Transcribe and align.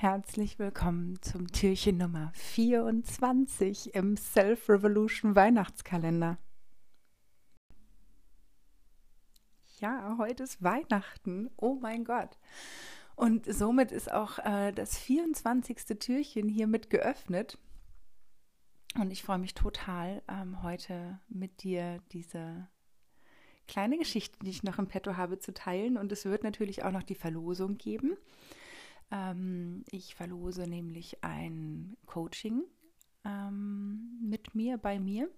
Herzlich 0.00 0.60
willkommen 0.60 1.20
zum 1.22 1.50
Türchen 1.50 1.98
Nummer 1.98 2.30
24 2.34 3.96
im 3.96 4.16
Self-Revolution 4.16 5.34
Weihnachtskalender. 5.34 6.38
Ja, 9.80 10.14
heute 10.18 10.44
ist 10.44 10.62
Weihnachten. 10.62 11.50
Oh 11.56 11.74
mein 11.82 12.04
Gott. 12.04 12.38
Und 13.16 13.52
somit 13.52 13.90
ist 13.90 14.12
auch 14.12 14.38
äh, 14.38 14.70
das 14.70 14.96
24. 14.98 15.98
Türchen 15.98 16.48
hiermit 16.48 16.90
geöffnet. 16.90 17.58
Und 18.94 19.10
ich 19.10 19.24
freue 19.24 19.38
mich 19.38 19.54
total, 19.54 20.22
ähm, 20.28 20.62
heute 20.62 21.18
mit 21.28 21.64
dir 21.64 22.00
diese 22.12 22.68
kleine 23.66 23.98
Geschichte, 23.98 24.38
die 24.44 24.50
ich 24.50 24.62
noch 24.62 24.78
im 24.78 24.86
Petto 24.86 25.16
habe, 25.16 25.40
zu 25.40 25.52
teilen. 25.52 25.96
Und 25.98 26.12
es 26.12 26.24
wird 26.24 26.44
natürlich 26.44 26.84
auch 26.84 26.92
noch 26.92 27.02
die 27.02 27.16
Verlosung 27.16 27.78
geben. 27.78 28.16
Ähm, 29.10 29.84
ich 29.90 30.14
verlose 30.14 30.66
nämlich 30.66 31.22
ein 31.24 31.96
Coaching 32.06 32.64
ähm, 33.24 34.18
mit 34.22 34.54
mir, 34.54 34.78
bei 34.78 34.98
mir. 34.98 35.30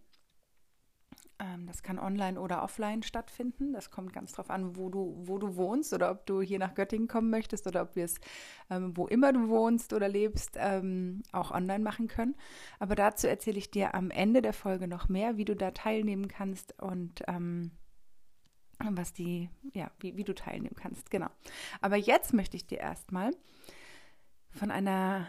Ähm, 1.40 1.66
das 1.66 1.82
kann 1.82 1.98
online 1.98 2.38
oder 2.38 2.62
offline 2.62 3.02
stattfinden. 3.02 3.72
Das 3.72 3.90
kommt 3.90 4.12
ganz 4.12 4.32
drauf 4.32 4.50
an, 4.50 4.76
wo 4.76 4.90
du, 4.90 5.14
wo 5.16 5.38
du 5.38 5.56
wohnst 5.56 5.92
oder 5.92 6.10
ob 6.10 6.26
du 6.26 6.42
hier 6.42 6.58
nach 6.58 6.74
Göttingen 6.74 7.08
kommen 7.08 7.30
möchtest 7.30 7.66
oder 7.66 7.82
ob 7.82 7.96
wir 7.96 8.04
es, 8.04 8.16
ähm, 8.68 8.96
wo 8.96 9.06
immer 9.06 9.32
du 9.32 9.48
wohnst 9.48 9.92
oder 9.92 10.08
lebst, 10.08 10.56
ähm, 10.56 11.22
auch 11.32 11.50
online 11.50 11.82
machen 11.82 12.08
können. 12.08 12.36
Aber 12.78 12.94
dazu 12.94 13.26
erzähle 13.26 13.58
ich 13.58 13.70
dir 13.70 13.94
am 13.94 14.10
Ende 14.10 14.42
der 14.42 14.52
Folge 14.52 14.86
noch 14.86 15.08
mehr, 15.08 15.36
wie 15.36 15.44
du 15.44 15.56
da 15.56 15.70
teilnehmen 15.70 16.28
kannst 16.28 16.80
und 16.80 17.22
ähm, 17.26 17.70
was 18.92 19.12
die, 19.12 19.50
ja, 19.72 19.90
wie, 20.00 20.16
wie 20.16 20.24
du 20.24 20.34
teilnehmen 20.34 20.76
kannst, 20.76 21.10
genau. 21.10 21.28
Aber 21.80 21.96
jetzt 21.96 22.32
möchte 22.32 22.56
ich 22.56 22.66
dir 22.66 22.78
erstmal 22.78 23.32
von 24.52 24.70
einer 24.70 25.26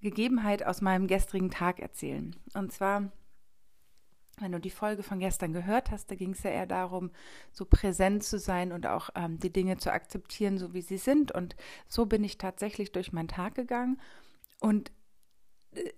Gegebenheit 0.00 0.64
aus 0.64 0.80
meinem 0.80 1.06
gestrigen 1.06 1.50
Tag 1.50 1.80
erzählen. 1.80 2.34
Und 2.54 2.72
zwar, 2.72 3.12
wenn 4.38 4.52
du 4.52 4.58
die 4.58 4.70
Folge 4.70 5.02
von 5.02 5.20
gestern 5.20 5.52
gehört 5.52 5.90
hast, 5.90 6.10
da 6.10 6.16
ging 6.16 6.32
es 6.32 6.42
ja 6.42 6.50
eher 6.50 6.66
darum, 6.66 7.10
so 7.52 7.64
präsent 7.64 8.24
zu 8.24 8.38
sein 8.38 8.72
und 8.72 8.86
auch 8.86 9.10
ähm, 9.14 9.38
die 9.38 9.52
Dinge 9.52 9.76
zu 9.76 9.92
akzeptieren, 9.92 10.58
so 10.58 10.74
wie 10.74 10.82
sie 10.82 10.98
sind. 10.98 11.32
Und 11.32 11.54
so 11.88 12.06
bin 12.06 12.24
ich 12.24 12.36
tatsächlich 12.36 12.90
durch 12.92 13.12
meinen 13.12 13.28
Tag 13.28 13.54
gegangen. 13.54 14.00
Und 14.58 14.90
äh, 15.72 15.92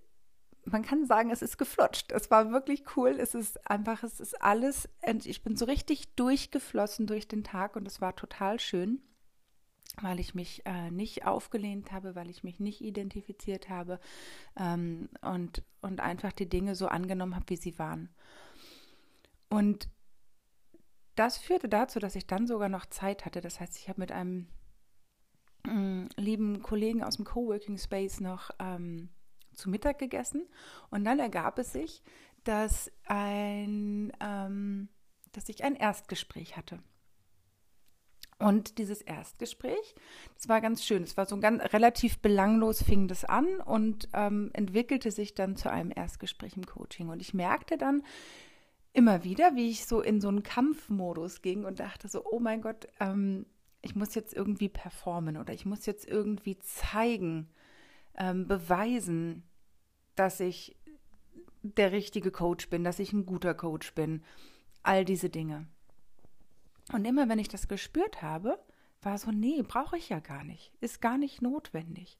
man 0.66 0.82
kann 0.82 1.06
sagen, 1.06 1.30
es 1.30 1.42
ist 1.42 1.58
geflutscht. 1.58 2.12
Es 2.12 2.30
war 2.30 2.50
wirklich 2.50 2.84
cool. 2.96 3.16
Es 3.18 3.34
ist 3.34 3.68
einfach, 3.70 4.02
es 4.02 4.20
ist 4.20 4.40
alles. 4.42 4.88
Ich 5.24 5.42
bin 5.42 5.56
so 5.56 5.64
richtig 5.64 6.14
durchgeflossen 6.14 7.06
durch 7.06 7.28
den 7.28 7.44
Tag 7.44 7.76
und 7.76 7.86
es 7.86 8.00
war 8.00 8.16
total 8.16 8.60
schön 8.60 9.02
weil 10.02 10.18
ich 10.18 10.34
mich 10.34 10.64
äh, 10.66 10.90
nicht 10.90 11.26
aufgelehnt 11.26 11.92
habe, 11.92 12.14
weil 12.14 12.30
ich 12.30 12.42
mich 12.42 12.60
nicht 12.60 12.80
identifiziert 12.80 13.68
habe 13.68 14.00
ähm, 14.58 15.08
und, 15.20 15.62
und 15.82 16.00
einfach 16.00 16.32
die 16.32 16.48
Dinge 16.48 16.74
so 16.74 16.88
angenommen 16.88 17.36
habe, 17.36 17.48
wie 17.48 17.56
sie 17.56 17.78
waren. 17.78 18.08
Und 19.50 19.88
das 21.14 21.38
führte 21.38 21.68
dazu, 21.68 22.00
dass 22.00 22.16
ich 22.16 22.26
dann 22.26 22.46
sogar 22.46 22.68
noch 22.68 22.86
Zeit 22.86 23.24
hatte. 23.24 23.40
Das 23.40 23.60
heißt, 23.60 23.78
ich 23.78 23.88
habe 23.88 24.00
mit 24.00 24.10
einem 24.10 24.48
äh, 25.66 26.08
lieben 26.20 26.62
Kollegen 26.62 27.04
aus 27.04 27.16
dem 27.16 27.24
Coworking 27.24 27.78
Space 27.78 28.20
noch 28.20 28.50
ähm, 28.58 29.10
zu 29.54 29.70
Mittag 29.70 29.98
gegessen 29.98 30.46
und 30.90 31.04
dann 31.04 31.18
ergab 31.18 31.58
es 31.58 31.72
sich, 31.72 32.02
dass 32.44 32.90
ein, 33.06 34.12
ähm, 34.20 34.88
dass 35.32 35.48
ich 35.48 35.64
ein 35.64 35.76
Erstgespräch 35.76 36.56
hatte. 36.56 36.78
Und 38.38 38.78
dieses 38.78 39.00
Erstgespräch, 39.00 39.94
das 40.34 40.48
war 40.48 40.60
ganz 40.60 40.84
schön. 40.84 41.02
Es 41.02 41.16
war 41.16 41.26
so 41.26 41.38
ganz 41.38 41.62
relativ 41.72 42.18
belanglos, 42.18 42.82
fing 42.82 43.06
das 43.08 43.24
an 43.24 43.60
und 43.60 44.08
ähm, 44.12 44.50
entwickelte 44.52 45.10
sich 45.12 45.34
dann 45.34 45.56
zu 45.56 45.70
einem 45.70 45.92
Erstgespräch 45.94 46.56
im 46.56 46.66
Coaching. 46.66 47.08
Und 47.08 47.20
ich 47.20 47.32
merkte 47.32 47.78
dann 47.78 48.02
immer 48.92 49.24
wieder, 49.24 49.54
wie 49.54 49.70
ich 49.70 49.86
so 49.86 50.00
in 50.00 50.20
so 50.20 50.28
einen 50.28 50.42
Kampfmodus 50.42 51.42
ging 51.42 51.64
und 51.64 51.80
dachte 51.80 52.08
so, 52.08 52.24
oh 52.24 52.40
mein 52.40 52.60
Gott, 52.60 52.88
ähm, 53.00 53.46
ich 53.82 53.94
muss 53.94 54.14
jetzt 54.14 54.34
irgendwie 54.34 54.68
performen 54.68 55.36
oder 55.36 55.52
ich 55.52 55.64
muss 55.64 55.86
jetzt 55.86 56.06
irgendwie 56.06 56.58
zeigen, 56.58 57.48
ähm, 58.16 58.46
beweisen, 58.46 59.42
dass 60.14 60.40
ich 60.40 60.76
der 61.62 61.92
richtige 61.92 62.30
Coach 62.30 62.68
bin, 62.68 62.84
dass 62.84 62.98
ich 62.98 63.12
ein 63.12 63.26
guter 63.26 63.54
Coach 63.54 63.94
bin. 63.94 64.22
All 64.82 65.04
diese 65.04 65.30
Dinge. 65.30 65.66
Und 66.92 67.06
immer 67.06 67.28
wenn 67.28 67.38
ich 67.38 67.48
das 67.48 67.68
gespürt 67.68 68.20
habe, 68.20 68.58
war 69.00 69.18
so, 69.18 69.30
nee, 69.30 69.62
brauche 69.62 69.96
ich 69.96 70.10
ja 70.10 70.20
gar 70.20 70.44
nicht, 70.44 70.72
ist 70.80 71.00
gar 71.00 71.18
nicht 71.18 71.42
notwendig. 71.42 72.18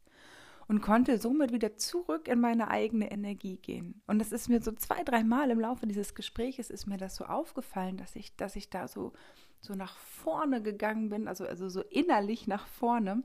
Und 0.67 0.81
konnte 0.81 1.19
somit 1.19 1.53
wieder 1.53 1.77
zurück 1.77 2.27
in 2.27 2.41
meine 2.41 2.69
eigene 2.69 3.11
Energie 3.11 3.59
gehen. 3.59 4.01
Und 4.07 4.19
das 4.19 4.33
ist 4.33 4.49
mir 4.49 4.63
so 4.63 4.73
zwei, 4.73 5.05
dreimal 5.05 5.51
im 5.51 5.61
Laufe 5.61 5.87
dieses 5.87 6.15
Gespräches 6.15 6.71
ist 6.71 6.87
mir 6.87 6.97
das 6.97 7.17
so 7.17 7.27
aufgefallen, 7.27 7.99
dass 7.99 8.17
ich, 8.17 8.35
dass 8.37 8.57
ich 8.57 8.71
da 8.71 8.89
so, 8.89 9.13
so 9.61 9.75
nach 9.75 9.99
vorne 9.99 10.63
gegangen 10.63 11.11
bin, 11.11 11.29
also, 11.29 11.45
also 11.47 11.69
so 11.69 11.83
innerlich 11.83 12.47
nach 12.47 12.67
vorne 12.67 13.23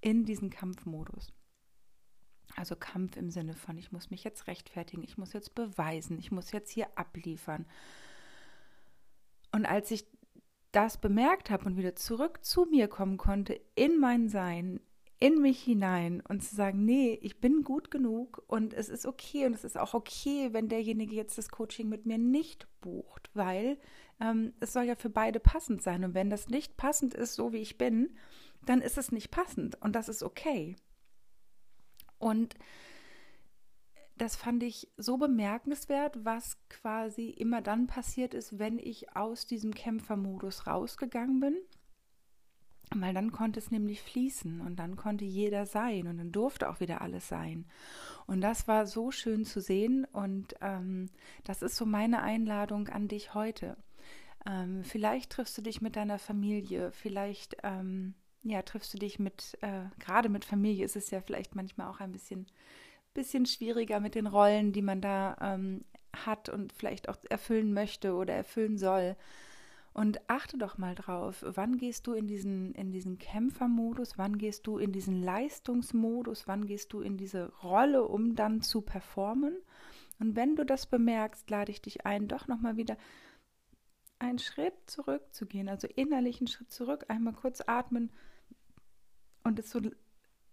in 0.00 0.24
diesen 0.24 0.50
Kampfmodus. 0.50 1.32
Also 2.58 2.74
Kampf 2.74 3.16
im 3.16 3.30
Sinne 3.30 3.54
von, 3.54 3.78
ich 3.78 3.92
muss 3.92 4.10
mich 4.10 4.24
jetzt 4.24 4.48
rechtfertigen, 4.48 5.04
ich 5.04 5.16
muss 5.16 5.32
jetzt 5.32 5.54
beweisen, 5.54 6.18
ich 6.18 6.32
muss 6.32 6.50
jetzt 6.50 6.70
hier 6.70 6.88
abliefern. 6.96 7.66
Und 9.52 9.64
als 9.64 9.92
ich 9.92 10.06
das 10.72 10.98
bemerkt 10.98 11.50
habe 11.50 11.66
und 11.66 11.76
wieder 11.76 11.94
zurück 11.94 12.44
zu 12.44 12.66
mir 12.66 12.88
kommen 12.88 13.16
konnte, 13.16 13.60
in 13.76 13.98
mein 14.00 14.28
Sein, 14.28 14.80
in 15.20 15.40
mich 15.40 15.62
hinein 15.62 16.20
und 16.28 16.42
zu 16.42 16.54
sagen, 16.56 16.84
nee, 16.84 17.18
ich 17.22 17.40
bin 17.40 17.62
gut 17.62 17.92
genug 17.92 18.42
und 18.48 18.74
es 18.74 18.88
ist 18.88 19.06
okay 19.06 19.46
und 19.46 19.54
es 19.54 19.64
ist 19.64 19.78
auch 19.78 19.94
okay, 19.94 20.52
wenn 20.52 20.68
derjenige 20.68 21.14
jetzt 21.14 21.38
das 21.38 21.50
Coaching 21.50 21.88
mit 21.88 22.06
mir 22.06 22.18
nicht 22.18 22.66
bucht, 22.80 23.30
weil 23.34 23.78
ähm, 24.20 24.52
es 24.58 24.72
soll 24.72 24.84
ja 24.84 24.96
für 24.96 25.10
beide 25.10 25.38
passend 25.38 25.80
sein 25.82 26.04
und 26.04 26.14
wenn 26.14 26.28
das 26.28 26.48
nicht 26.48 26.76
passend 26.76 27.14
ist, 27.14 27.34
so 27.34 27.52
wie 27.52 27.58
ich 27.58 27.78
bin, 27.78 28.16
dann 28.66 28.80
ist 28.80 28.98
es 28.98 29.12
nicht 29.12 29.30
passend 29.30 29.80
und 29.80 29.94
das 29.94 30.08
ist 30.08 30.22
okay. 30.24 30.76
Und 32.18 32.56
das 34.16 34.34
fand 34.36 34.62
ich 34.62 34.88
so 34.96 35.16
bemerkenswert, 35.16 36.24
was 36.24 36.58
quasi 36.68 37.30
immer 37.30 37.62
dann 37.62 37.86
passiert 37.86 38.34
ist, 38.34 38.58
wenn 38.58 38.78
ich 38.78 39.16
aus 39.16 39.46
diesem 39.46 39.74
Kämpfermodus 39.74 40.66
rausgegangen 40.66 41.40
bin. 41.40 41.56
Weil 42.94 43.12
dann 43.12 43.32
konnte 43.32 43.60
es 43.60 43.70
nämlich 43.70 44.02
fließen 44.02 44.62
und 44.62 44.76
dann 44.76 44.96
konnte 44.96 45.24
jeder 45.24 45.66
sein 45.66 46.06
und 46.06 46.16
dann 46.18 46.32
durfte 46.32 46.70
auch 46.70 46.80
wieder 46.80 47.02
alles 47.02 47.28
sein. 47.28 47.66
Und 48.26 48.40
das 48.40 48.66
war 48.66 48.86
so 48.86 49.10
schön 49.10 49.44
zu 49.44 49.60
sehen 49.60 50.06
und 50.06 50.54
ähm, 50.62 51.10
das 51.44 51.60
ist 51.60 51.76
so 51.76 51.84
meine 51.84 52.22
Einladung 52.22 52.88
an 52.88 53.06
dich 53.06 53.34
heute. 53.34 53.76
Ähm, 54.46 54.84
vielleicht 54.84 55.30
triffst 55.30 55.58
du 55.58 55.62
dich 55.62 55.82
mit 55.82 55.96
deiner 55.96 56.18
Familie, 56.18 56.90
vielleicht 56.92 57.58
ähm, 57.62 58.14
ja, 58.48 58.62
triffst 58.62 58.92
du 58.94 58.98
dich 58.98 59.18
mit, 59.18 59.56
äh, 59.60 59.84
gerade 59.98 60.28
mit 60.28 60.44
Familie 60.44 60.84
ist 60.84 60.96
es 60.96 61.10
ja 61.10 61.20
vielleicht 61.20 61.54
manchmal 61.54 61.88
auch 61.88 62.00
ein 62.00 62.12
bisschen 62.12 62.46
bisschen 63.18 63.46
schwieriger 63.46 63.98
mit 63.98 64.14
den 64.14 64.28
Rollen, 64.28 64.72
die 64.72 64.82
man 64.82 65.00
da 65.00 65.36
ähm, 65.40 65.84
hat 66.14 66.48
und 66.48 66.72
vielleicht 66.72 67.08
auch 67.08 67.16
erfüllen 67.28 67.74
möchte 67.74 68.14
oder 68.14 68.32
erfüllen 68.32 68.78
soll. 68.78 69.16
Und 69.92 70.20
achte 70.30 70.56
doch 70.56 70.78
mal 70.78 70.94
drauf, 70.94 71.44
wann 71.44 71.78
gehst 71.78 72.06
du 72.06 72.12
in 72.12 72.28
diesen, 72.28 72.72
in 72.74 72.92
diesen 72.92 73.18
Kämpfermodus, 73.18 74.16
wann 74.16 74.38
gehst 74.38 74.68
du 74.68 74.78
in 74.78 74.92
diesen 74.92 75.22
Leistungsmodus, 75.22 76.46
wann 76.46 76.66
gehst 76.66 76.92
du 76.92 77.00
in 77.00 77.16
diese 77.16 77.52
Rolle, 77.64 78.04
um 78.04 78.36
dann 78.36 78.62
zu 78.62 78.82
performen. 78.82 79.56
Und 80.20 80.36
wenn 80.36 80.54
du 80.54 80.64
das 80.64 80.86
bemerkst, 80.86 81.50
lade 81.50 81.72
ich 81.72 81.82
dich 81.82 82.06
ein, 82.06 82.28
doch 82.28 82.46
nochmal 82.46 82.76
wieder 82.76 82.96
einen 84.20 84.38
Schritt 84.38 84.74
zurückzugehen, 84.86 85.68
also 85.68 85.88
innerlich 85.88 86.40
einen 86.40 86.48
Schritt 86.48 86.70
zurück, 86.70 87.06
einmal 87.08 87.34
kurz 87.34 87.62
atmen 87.66 88.10
und 89.48 89.58
es 89.58 89.70
so 89.70 89.80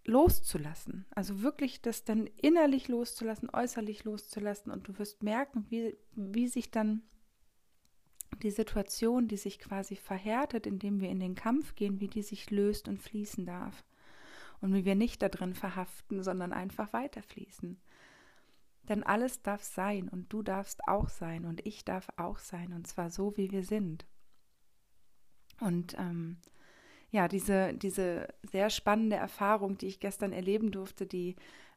loszulassen. 0.04 1.06
Also 1.10 1.42
wirklich 1.42 1.82
das 1.82 2.04
dann 2.04 2.26
innerlich 2.36 2.88
loszulassen, 2.88 3.50
äußerlich 3.52 4.04
loszulassen 4.04 4.72
und 4.72 4.88
du 4.88 4.98
wirst 4.98 5.22
merken, 5.22 5.66
wie, 5.68 5.96
wie 6.14 6.48
sich 6.48 6.70
dann 6.70 7.02
die 8.42 8.50
Situation, 8.50 9.28
die 9.28 9.36
sich 9.36 9.58
quasi 9.58 9.96
verhärtet, 9.96 10.66
indem 10.66 11.00
wir 11.00 11.08
in 11.08 11.20
den 11.20 11.34
Kampf 11.34 11.74
gehen, 11.74 12.00
wie 12.00 12.08
die 12.08 12.22
sich 12.22 12.50
löst 12.50 12.88
und 12.88 13.00
fließen 13.00 13.46
darf. 13.46 13.84
Und 14.60 14.72
wie 14.74 14.84
wir 14.84 14.94
nicht 14.94 15.20
da 15.22 15.28
drin 15.28 15.54
verhaften, 15.54 16.22
sondern 16.22 16.52
einfach 16.52 16.92
weiterfließen. 16.92 17.78
Denn 18.88 19.02
alles 19.02 19.42
darf 19.42 19.62
sein 19.62 20.08
und 20.08 20.32
du 20.32 20.42
darfst 20.42 20.86
auch 20.88 21.08
sein 21.08 21.44
und 21.44 21.66
ich 21.66 21.84
darf 21.84 22.08
auch 22.16 22.38
sein 22.38 22.72
und 22.72 22.86
zwar 22.86 23.10
so, 23.10 23.36
wie 23.36 23.50
wir 23.50 23.64
sind. 23.64 24.06
Und 25.60 25.94
ähm, 25.98 26.38
ja, 27.16 27.28
diese, 27.28 27.72
diese 27.72 28.28
sehr 28.42 28.68
spannende 28.68 29.16
Erfahrung, 29.16 29.78
die 29.78 29.86
ich 29.86 30.00
gestern 30.00 30.32
erleben 30.34 30.70
durfte, 30.70 31.06
die, 31.06 31.36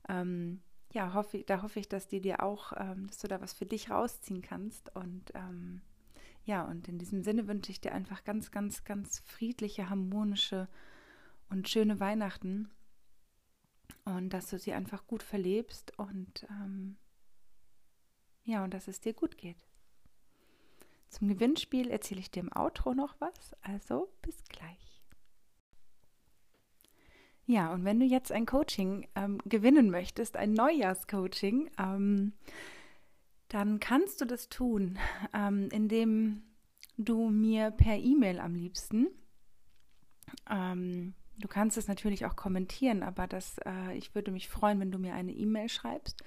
ähm, 0.09 0.62
ja, 0.91 1.13
hoffe, 1.13 1.45
da 1.47 1.62
hoffe 1.62 1.80
ich, 1.80 1.88
dass 1.88 2.09
die 2.09 2.19
dir 2.19 2.44
auch, 2.44 2.74
ähm, 2.75 3.07
dass 3.07 3.19
du 3.19 3.30
da 3.30 3.39
was 3.39 3.53
für 3.53 3.65
dich 3.65 3.89
rausziehen 3.89 4.41
kannst. 4.41 4.94
Und 4.97 5.31
ähm, 5.36 5.81
ja, 6.44 6.65
und 6.65 6.89
in 6.89 6.97
diesem 6.97 7.24
Sinne 7.24 7.47
wünsche 7.47 7.71
ich 7.71 7.80
dir 7.80 7.94
einfach 7.94 8.25
ganz, 8.25 8.51
ganz, 8.51 8.83
ganz 8.83 9.19
friedliche, 9.19 9.89
harmonische 9.89 10.68
und 11.50 11.69
schöne 11.69 12.01
Weihnachten. 12.01 12.69
und 14.03 14.33
dass 14.33 14.50
du 14.50 14.59
sie 14.59 14.74
einfach 14.74 15.07
gut 15.07 15.24
verlebst 15.24 15.97
und 15.97 16.45
ähm, 16.50 16.97
ja, 18.44 18.63
und 18.65 18.74
dass 18.74 18.89
es 18.89 19.00
dir 19.00 19.13
gut 19.13 19.38
geht. 19.38 19.65
Zum 21.07 21.30
Gewinnspiel 21.30 21.89
erzähle 21.89 22.19
ich 22.19 22.30
dir 22.30 22.41
im 22.41 22.51
Outro 22.53 22.94
noch 22.94 23.15
was, 23.21 23.56
also 23.62 24.12
bis 24.21 24.44
gleich. 24.50 24.99
Ja, 27.50 27.74
und 27.74 27.84
wenn 27.84 28.00
du 28.00 28.06
jetzt 28.06 28.31
ein 28.31 28.46
Coaching 28.46 29.07
ähm, 29.16 29.40
gewinnen 29.44 29.90
möchtest, 29.90 30.38
ein 30.38 30.54
Neujahrscoaching, 30.54 31.72
ähm, 31.80 32.34
dann 33.48 33.80
kannst 33.80 34.22
du 34.22 34.25
das 34.25 34.50
tun, 34.50 35.00
ähm, 35.34 35.68
indem 35.72 36.44
du 36.98 37.31
mir 37.31 37.72
per 37.72 37.98
E-Mail 37.98 38.40
am 38.40 38.54
liebsten, 38.54 39.07
ähm, 40.48 41.16
du 41.40 41.48
kannst 41.48 41.75
es 41.80 41.88
natürlich 41.88 42.28
auch 42.28 42.36
kommentieren, 42.36 43.01
aber 43.01 43.25
das, 43.25 43.57
äh, 43.66 43.98
ich 43.98 44.13
würde 44.13 44.30
mich 44.30 44.48
freuen, 44.48 44.80
wenn 44.80 44.92
du 44.92 45.00
mir 45.00 45.16
eine 45.16 45.31
E-Mail 45.31 45.69
schreibst 45.69 46.22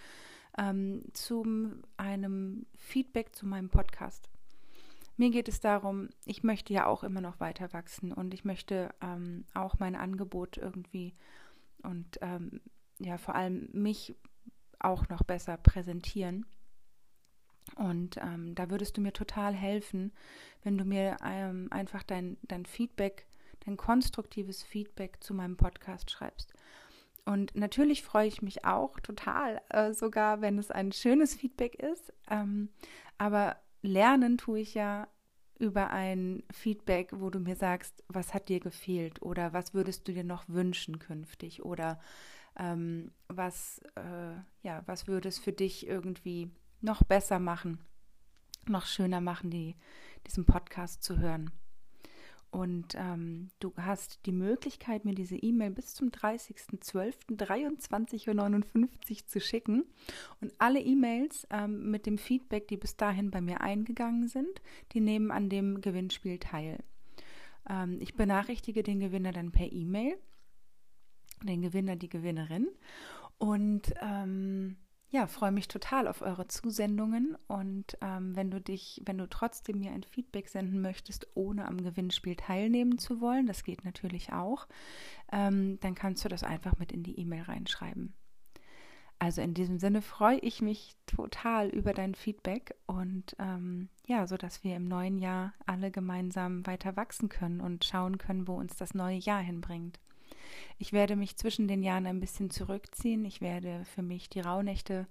ähm, 0.59 1.05
zu 1.13 1.47
einem 1.99 2.67
Feedback 2.75 3.33
zu 3.37 3.47
meinem 3.47 3.69
Podcast. 3.69 4.29
Mir 5.23 5.31
geht 5.31 5.47
es 5.47 5.61
darum, 5.61 6.09
ich 6.25 6.43
möchte 6.43 6.73
ja 6.73 6.87
auch 6.87 7.05
immer 7.05 7.21
noch 7.21 7.39
weiter 7.39 7.73
wachsen 7.73 8.11
und 8.11 8.35
ich 8.35 8.45
möchte 8.45 8.93
ähm, 9.01 9.45
auch 9.55 9.79
mein 9.79 9.95
Angebot 9.95 10.57
irgendwie 10.57 11.15
und 11.85 12.19
ähm, 12.23 12.61
ja 12.99 13.19
vor 13.19 13.37
allem 13.37 13.69
mich 13.73 14.17
auch 14.81 15.09
noch 15.09 15.23
besser 15.23 15.57
präsentieren. 15.59 16.45
Und 17.77 18.17
ähm, 18.17 18.57
da 18.57 18.69
würdest 18.69 18.97
du 18.97 19.01
mir 19.01 19.13
total 19.13 19.55
helfen, 19.55 20.11
wenn 20.65 20.77
du 20.77 20.85
mir 20.85 21.17
ähm, 21.25 21.69
einfach 21.71 22.03
dein, 22.03 22.37
dein 22.43 22.67
Feedback, 22.67 23.29
dein 23.65 23.77
konstruktives 23.77 24.65
Feedback 24.65 25.23
zu 25.23 25.35
meinem 25.35 25.57
Podcast 25.57 26.11
schreibst. 26.11 26.53
Und 27.25 27.55
natürlich 27.55 28.03
freue 28.03 28.27
ich 28.27 28.43
mich 28.43 28.65
auch 28.65 28.99
total, 28.99 29.63
äh, 29.69 29.93
sogar 29.93 30.41
wenn 30.41 30.59
es 30.59 30.73
ein 30.73 30.91
schönes 30.91 31.37
Feedback 31.37 31.77
ist. 31.77 32.13
Ähm, 32.29 32.71
aber 33.19 33.57
lernen 33.83 34.39
tue 34.39 34.61
ich 34.61 34.75
ja 34.75 35.09
über 35.59 35.91
ein 35.91 36.43
Feedback, 36.51 37.11
wo 37.15 37.31
du 37.31 37.39
mir 37.39 37.57
sagst, 37.57 38.03
was 38.09 38.35
hat 38.35 38.49
dir 38.49 38.61
gefehlt 38.61 39.23
oder 39.23 39.53
was 39.53 39.75
würdest 39.75 40.09
du 40.09 40.13
dir 40.13 40.25
noch 40.25 40.49
wünschen 40.49 40.99
künftig 40.99 41.63
oder 41.65 42.01
ähm, 42.57 43.13
was, 43.29 43.81
äh, 43.95 44.35
ja, 44.63 44.83
was 44.87 45.07
würde 45.07 45.29
es 45.29 45.39
für 45.39 45.53
dich 45.53 45.87
irgendwie 45.87 46.51
noch 46.81 47.05
besser 47.05 47.39
machen, 47.39 47.79
noch 48.67 48.87
schöner 48.87 49.21
machen, 49.21 49.51
die, 49.51 49.77
diesen 50.27 50.47
Podcast 50.47 51.03
zu 51.03 51.19
hören. 51.19 51.51
Und 52.53 52.95
ähm, 52.97 53.51
du 53.61 53.73
hast 53.79 54.27
die 54.27 54.33
Möglichkeit, 54.33 55.07
mir 55.07 55.15
diese 55.15 55.37
E-Mail 55.37 55.71
bis 55.71 55.95
zum 55.95 56.11
30.12.23.59 56.11 58.77
Uhr 58.77 58.89
zu 59.27 59.41
schicken. 59.41 59.87
Und 60.43 60.53
alle 60.59 60.81
E-Mails 60.81 61.47
ähm, 61.51 61.91
mit 61.91 62.05
dem 62.05 62.19
Feedback, 62.19 62.69
die 62.69 62.77
bis 62.77 62.99
dahin 62.99 63.31
bei 63.31 63.41
mir 63.41 63.63
eingegangen 63.63 64.29
sind, 64.29 64.61
die 64.93 65.01
nehmen 65.01 65.31
an 65.31 65.49
dem 65.49 65.81
Gewinnspiel 65.81 66.39
teil. 66.39 66.85
Ähm, 67.71 67.97
ich 68.03 68.17
benachrichtige 68.17 68.83
den 68.83 69.01
Gewinner 69.01 69.33
dann 69.33 69.51
per 69.51 69.73
E-Mail, 69.73 70.19
den 71.43 71.63
Gewinner, 71.63 71.97
die 71.97 72.11
Gewinnerin. 72.11 72.69
Und 73.39 73.95
ähm, 74.03 74.77
ja, 75.13 75.27
freue 75.27 75.53
mich 75.53 75.69
total 75.69 76.09
auf 76.09 76.23
eure 76.23 76.49
Zusendungen 76.49 77.37
und 77.47 77.99
ähm, 78.01 78.35
wenn 78.35 78.51
du 78.51 78.63
dich, 78.63 79.03
wenn 79.05 79.19
du 79.19 79.29
trotzdem 79.29 79.79
mir 79.79 79.93
ein 79.93 80.05
Feedback 80.05 80.49
senden 80.49 80.81
möchtest, 80.81 81.29
ohne 81.35 81.69
am 81.69 81.83
Gewinnspiel 81.83 82.35
teilnehmen 82.35 82.97
zu 82.97 83.21
wollen, 83.21 83.47
das 83.47 83.63
geht 83.63 83.85
natürlich 83.85 84.33
auch, 84.33 84.67
ähm, 85.31 85.79
dann 85.81 85.95
kannst 85.95 86.25
du 86.25 86.31
das 86.31 86.43
einfach 86.43 86.79
mit 86.79 86.93
in 86.93 87.03
die 87.03 87.21
E-Mail 87.21 87.43
reinschreiben. 87.43 88.15
Also 89.19 89.43
in 89.43 89.53
diesem 89.53 89.79
Sinne 89.79 90.01
freue 90.01 90.39
ich 90.39 90.63
mich 90.63 90.97
total 91.05 91.69
über 91.69 91.93
dein 91.93 92.15
Feedback 92.15 92.75
und 92.87 93.37
ähm, 93.39 93.91
ja, 94.07 94.27
so 94.27 94.39
dass 94.39 94.65
wir 94.65 94.77
im 94.77 94.89
neuen 94.89 95.19
Jahr 95.19 95.53
alle 95.67 95.91
gemeinsam 95.91 96.67
weiter 96.67 96.97
wachsen 96.97 97.29
können 97.29 97.61
und 97.61 97.85
schauen 97.85 98.17
können, 98.17 98.49
wo 98.49 98.55
uns 98.55 98.77
das 98.77 98.95
neue 98.95 99.19
Jahr 99.19 99.43
hinbringt. 99.43 100.01
Ich 100.79 100.93
werde 100.93 101.17
mich 101.17 101.37
zwischen 101.37 101.69
den 101.69 101.83
Jahren 101.83 102.07
ein 102.07 102.21
bisschen 102.21 102.51
zurückziehen. 102.51 103.25
Ich 103.25 103.41
werde 103.41 103.85
für 103.85 104.03
mich 104.03 104.29
die 104.29 104.41
Rauhnächte 104.41 105.07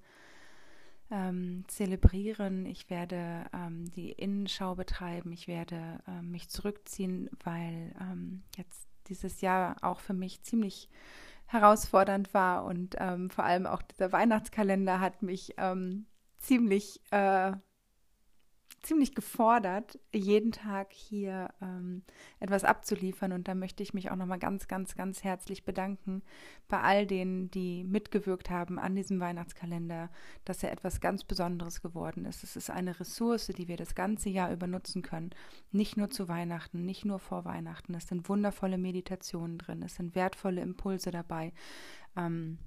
ähm, 1.09 1.65
zelebrieren. 1.67 2.65
Ich 2.65 2.89
werde 2.89 3.45
ähm, 3.53 3.91
die 3.91 4.11
Innenschau 4.11 4.75
betreiben. 4.75 5.31
Ich 5.31 5.47
werde 5.47 5.99
ähm, 6.07 6.31
mich 6.31 6.49
zurückziehen, 6.49 7.29
weil 7.43 7.93
ähm, 7.99 8.43
jetzt 8.57 8.87
dieses 9.07 9.41
Jahr 9.41 9.75
auch 9.81 9.99
für 9.99 10.13
mich 10.13 10.41
ziemlich 10.43 10.89
herausfordernd 11.47 12.33
war 12.33 12.63
und 12.63 12.95
ähm, 12.97 13.29
vor 13.29 13.43
allem 13.43 13.65
auch 13.65 13.81
dieser 13.81 14.13
Weihnachtskalender 14.13 15.01
hat 15.01 15.21
mich 15.21 15.53
ähm, 15.57 16.05
ziemlich 16.37 17.01
äh, 17.11 17.51
ziemlich 18.81 19.13
gefordert, 19.13 19.99
jeden 20.11 20.51
Tag 20.51 20.91
hier 20.91 21.53
ähm, 21.61 22.03
etwas 22.39 22.63
abzuliefern. 22.63 23.31
Und 23.31 23.47
da 23.47 23.53
möchte 23.55 23.83
ich 23.83 23.93
mich 23.93 24.09
auch 24.09 24.15
nochmal 24.15 24.39
ganz, 24.39 24.67
ganz, 24.67 24.95
ganz 24.95 25.23
herzlich 25.23 25.63
bedanken 25.63 26.23
bei 26.67 26.81
all 26.81 27.05
denen, 27.05 27.51
die 27.51 27.83
mitgewirkt 27.83 28.49
haben 28.49 28.79
an 28.79 28.95
diesem 28.95 29.19
Weihnachtskalender, 29.19 30.09
dass 30.45 30.63
er 30.63 30.71
etwas 30.71 30.99
ganz 30.99 31.23
Besonderes 31.23 31.81
geworden 31.81 32.25
ist. 32.25 32.43
Es 32.43 32.55
ist 32.55 32.69
eine 32.69 32.99
Ressource, 32.99 33.47
die 33.47 33.67
wir 33.67 33.77
das 33.77 33.93
ganze 33.93 34.29
Jahr 34.29 34.51
über 34.51 34.67
nutzen 34.67 35.01
können. 35.01 35.31
Nicht 35.71 35.97
nur 35.97 36.09
zu 36.09 36.27
Weihnachten, 36.27 36.85
nicht 36.85 37.05
nur 37.05 37.19
vor 37.19 37.45
Weihnachten. 37.45 37.93
Es 37.93 38.07
sind 38.07 38.29
wundervolle 38.29 38.77
Meditationen 38.77 39.57
drin, 39.57 39.83
es 39.83 39.95
sind 39.95 40.15
wertvolle 40.15 40.61
Impulse 40.61 41.11
dabei. 41.11 41.53
Ähm, 42.15 42.57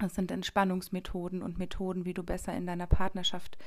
es 0.00 0.14
sind 0.14 0.30
Entspannungsmethoden 0.30 1.42
und 1.42 1.58
Methoden, 1.58 2.04
wie 2.04 2.14
du 2.14 2.24
besser 2.24 2.54
in 2.54 2.66
deiner 2.66 2.88
Partnerschaft 2.88 3.58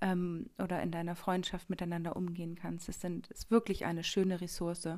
ähm, 0.00 0.50
oder 0.58 0.82
in 0.82 0.90
deiner 0.90 1.16
Freundschaft 1.16 1.70
miteinander 1.70 2.16
umgehen 2.16 2.54
kannst. 2.54 2.88
Es 2.88 3.00
sind, 3.00 3.28
ist 3.28 3.50
wirklich 3.50 3.84
eine 3.84 4.04
schöne 4.04 4.40
Ressource. 4.40 4.88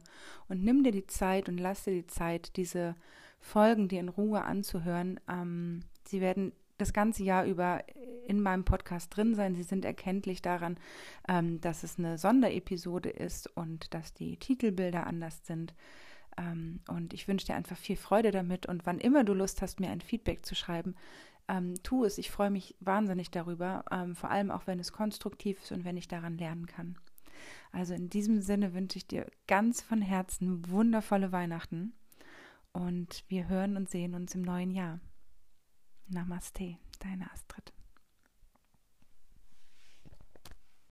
Und 0.48 0.64
nimm 0.64 0.82
dir 0.82 0.92
die 0.92 1.06
Zeit 1.06 1.48
und 1.48 1.58
lass 1.58 1.84
dir 1.84 1.92
die 1.92 2.06
Zeit, 2.06 2.56
diese 2.56 2.96
Folgen 3.40 3.88
dir 3.88 4.00
in 4.00 4.08
Ruhe 4.08 4.44
anzuhören. 4.44 5.20
Ähm, 5.28 5.80
sie 6.06 6.20
werden 6.20 6.52
das 6.78 6.92
ganze 6.92 7.24
Jahr 7.24 7.44
über 7.44 7.82
in 8.26 8.40
meinem 8.40 8.64
Podcast 8.64 9.16
drin 9.16 9.34
sein. 9.34 9.54
Sie 9.54 9.62
sind 9.62 9.84
erkenntlich 9.84 10.42
daran, 10.42 10.78
ähm, 11.28 11.60
dass 11.60 11.82
es 11.82 11.98
eine 11.98 12.18
Sonderepisode 12.18 13.10
ist 13.10 13.48
und 13.56 13.92
dass 13.94 14.14
die 14.14 14.36
Titelbilder 14.36 15.06
anders 15.06 15.44
sind. 15.44 15.74
Ähm, 16.36 16.80
und 16.88 17.14
ich 17.14 17.26
wünsche 17.26 17.46
dir 17.46 17.56
einfach 17.56 17.76
viel 17.76 17.96
Freude 17.96 18.30
damit. 18.30 18.66
Und 18.66 18.86
wann 18.86 18.98
immer 19.00 19.24
du 19.24 19.34
Lust 19.34 19.62
hast, 19.62 19.80
mir 19.80 19.90
ein 19.90 20.00
Feedback 20.00 20.46
zu 20.46 20.54
schreiben, 20.54 20.94
ähm, 21.48 21.74
tu 21.82 22.04
es. 22.04 22.18
Ich 22.18 22.30
freue 22.30 22.50
mich 22.50 22.76
wahnsinnig 22.80 23.30
darüber, 23.30 23.84
ähm, 23.90 24.14
vor 24.14 24.30
allem 24.30 24.50
auch 24.50 24.66
wenn 24.66 24.78
es 24.78 24.92
konstruktiv 24.92 25.62
ist 25.62 25.72
und 25.72 25.84
wenn 25.84 25.96
ich 25.96 26.08
daran 26.08 26.38
lernen 26.38 26.66
kann. 26.66 26.96
Also 27.72 27.94
in 27.94 28.08
diesem 28.08 28.40
Sinne 28.40 28.74
wünsche 28.74 28.98
ich 28.98 29.06
dir 29.06 29.26
ganz 29.46 29.80
von 29.82 30.02
Herzen 30.02 30.68
wundervolle 30.68 31.32
Weihnachten 31.32 31.92
und 32.72 33.24
wir 33.28 33.48
hören 33.48 33.76
und 33.76 33.88
sehen 33.88 34.14
uns 34.14 34.34
im 34.34 34.42
neuen 34.42 34.70
Jahr. 34.70 35.00
Namaste, 36.08 36.76
deine 37.00 37.30
Astrid. 37.30 37.72